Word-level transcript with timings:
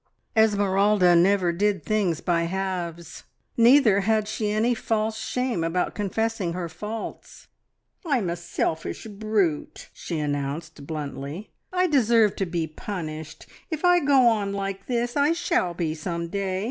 Esmeralda 0.35 1.15
never 1.15 1.51
did 1.53 1.83
things 1.85 2.21
by 2.21 2.45
halves; 2.45 3.23
neither 3.55 3.99
had 3.99 4.27
she 4.27 4.49
any 4.49 4.73
false 4.73 5.15
shame 5.15 5.63
about 5.63 5.93
confessing 5.93 6.53
her 6.53 6.67
faults. 6.67 7.45
"I'm 8.03 8.27
a 8.27 8.35
selfish 8.35 9.05
brute," 9.05 9.89
she 9.93 10.17
announced 10.17 10.87
bluntly. 10.87 11.51
"I 11.71 11.85
deserve 11.85 12.35
to 12.37 12.47
be 12.47 12.65
punished. 12.65 13.45
If 13.69 13.85
I 13.85 13.99
go 13.99 14.27
on 14.27 14.53
like 14.53 14.87
this 14.87 15.15
I 15.15 15.33
shall 15.33 15.75
be 15.75 15.93
some 15.93 16.29
day! 16.29 16.59